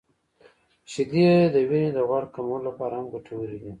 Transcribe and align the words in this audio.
•شیدې 0.91 1.29
د 1.53 1.55
وینې 1.69 1.89
د 1.95 1.99
غوړ 2.07 2.23
کمولو 2.35 2.65
لپاره 2.69 2.93
هم 2.99 3.05
ګټورې 3.13 3.57
دي. 3.61 3.69